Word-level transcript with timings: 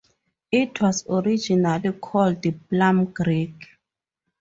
It 0.51 0.81
was 0.81 1.05
originally 1.07 1.91
called 1.91 2.43
Plum 2.69 3.13
Creek. 3.13 3.67